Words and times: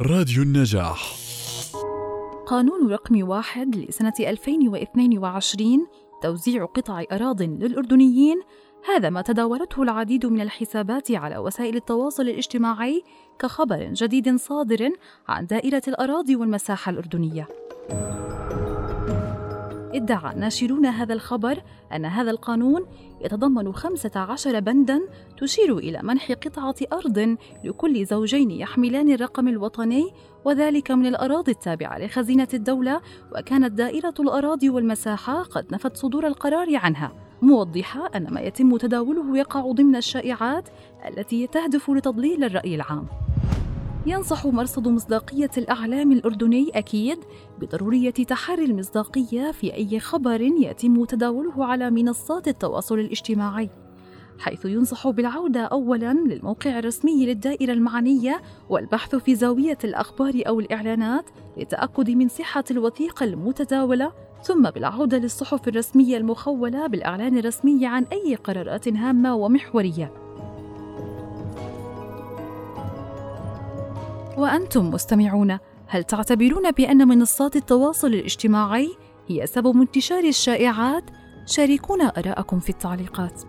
راديو 0.00 0.42
النجاح 0.42 1.14
قانون 2.46 2.90
رقم 2.90 3.28
واحد 3.28 3.76
لسنة 3.76 4.12
2022 4.20 5.86
توزيع 6.22 6.64
قطع 6.64 7.04
أراض 7.12 7.42
للأردنيين 7.42 8.40
هذا 8.88 9.10
ما 9.10 9.22
تداولته 9.22 9.82
العديد 9.82 10.26
من 10.26 10.40
الحسابات 10.40 11.10
على 11.10 11.38
وسائل 11.38 11.76
التواصل 11.76 12.22
الاجتماعي 12.22 13.02
كخبر 13.38 13.90
جديد 13.92 14.36
صادر 14.36 14.90
عن 15.28 15.46
دائرة 15.46 15.82
الأراضي 15.88 16.36
والمساحة 16.36 16.90
الأردنية. 16.90 17.48
ادعى 19.94 20.34
ناشرون 20.34 20.86
هذا 20.86 21.14
الخبر 21.14 21.62
أن 21.92 22.04
هذا 22.04 22.30
القانون 22.30 22.86
يتضمن 23.24 23.72
15 23.72 24.60
بندا 24.60 25.00
تشير 25.38 25.78
إلى 25.78 26.02
منح 26.02 26.32
قطعة 26.32 26.74
أرض 26.92 27.36
لكل 27.64 28.06
زوجين 28.06 28.50
يحملان 28.50 29.12
الرقم 29.12 29.48
الوطني 29.48 30.10
وذلك 30.44 30.90
من 30.90 31.06
الأراضي 31.06 31.52
التابعة 31.52 31.98
لخزينة 31.98 32.48
الدولة 32.54 33.00
وكانت 33.36 33.72
دائرة 33.72 34.14
الأراضي 34.20 34.70
والمساحة 34.70 35.42
قد 35.42 35.66
نفت 35.72 35.96
صدور 35.96 36.26
القرار 36.26 36.76
عنها. 36.76 37.12
موضحة 37.42 38.10
أن 38.16 38.34
ما 38.34 38.40
يتم 38.40 38.76
تداوله 38.76 39.38
يقع 39.38 39.60
ضمن 39.72 39.96
الشائعات 39.96 40.68
التي 41.08 41.46
تهدف 41.46 41.90
لتضليل 41.90 42.44
الرأي 42.44 42.74
العام. 42.74 43.23
ينصح 44.06 44.46
مرصد 44.46 44.88
مصداقية 44.88 45.50
الأعلام 45.58 46.12
الأردني 46.12 46.70
أكيد 46.74 47.18
بضرورية 47.58 48.10
تحري 48.10 48.64
المصداقية 48.64 49.52
في 49.52 49.74
أي 49.74 50.00
خبر 50.00 50.40
يتم 50.40 51.04
تداوله 51.04 51.64
على 51.64 51.90
منصات 51.90 52.48
التواصل 52.48 52.98
الاجتماعي 52.98 53.70
حيث 54.38 54.64
ينصح 54.64 55.08
بالعودة 55.08 55.60
أولاً 55.60 56.12
للموقع 56.12 56.78
الرسمي 56.78 57.26
للدائرة 57.26 57.72
المعنية 57.72 58.42
والبحث 58.68 59.14
في 59.14 59.34
زاوية 59.34 59.78
الأخبار 59.84 60.42
أو 60.46 60.60
الإعلانات 60.60 61.24
للتأكد 61.56 62.10
من 62.10 62.28
صحة 62.28 62.64
الوثيقة 62.70 63.24
المتداولة 63.24 64.12
ثم 64.42 64.70
بالعودة 64.70 65.18
للصحف 65.18 65.68
الرسمية 65.68 66.16
المخولة 66.16 66.86
بالإعلان 66.86 67.38
الرسمي 67.38 67.86
عن 67.86 68.04
أي 68.04 68.34
قرارات 68.34 68.88
هامة 68.88 69.34
ومحورية. 69.34 70.23
وأنتم 74.38 74.90
مستمعون 74.90 75.58
هل 75.86 76.04
تعتبرون 76.04 76.70
بأن 76.70 77.08
منصات 77.08 77.56
التواصل 77.56 78.06
الاجتماعي 78.06 78.88
هي 79.28 79.46
سبب 79.46 79.80
انتشار 79.80 80.24
الشائعات؟ 80.24 81.04
شاركونا 81.46 82.04
آراءكم 82.04 82.60
في 82.60 82.70
التعليقات 82.70 83.42